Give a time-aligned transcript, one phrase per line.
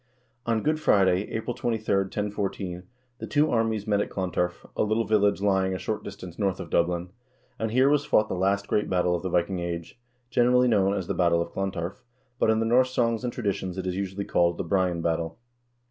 [0.47, 2.83] On Good Friday, April 2'.\, 1014,
[3.19, 6.71] the two armies met at Clontarf, a little village lying a short distance north of
[6.71, 7.09] Dublin,
[7.59, 9.99] and here was fought the last great battle of the Viking Age,
[10.31, 12.03] generally known as the battle of Clontarf,
[12.39, 15.37] but in the Norse songs and traditions it is usually called the Brian battle.